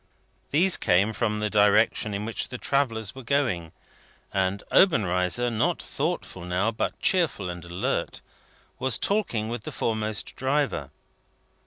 These 0.49 0.77
came 0.77 1.13
from 1.13 1.41
the 1.41 1.49
direction 1.51 2.15
in 2.15 2.25
which 2.25 2.47
the 2.47 2.57
travellers 2.57 3.13
were 3.13 3.21
going, 3.21 3.71
and 4.33 4.63
Obenreizer 4.71 5.51
(not 5.51 5.79
thoughtful 5.79 6.43
now, 6.43 6.71
but 6.71 6.99
cheerful 7.01 7.51
and 7.51 7.63
alert) 7.63 8.21
was 8.79 8.97
talking 8.97 9.47
with 9.47 9.61
the 9.63 9.71
foremost 9.71 10.35
driver. 10.35 10.89